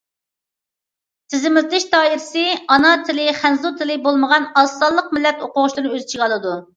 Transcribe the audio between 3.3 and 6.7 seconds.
خەنزۇ تىلى بولمىغان ئاز سانلىق مىللەت ئوقۇغۇچىلىرىنى ئۆز ئىچىگە ئالىدۇ.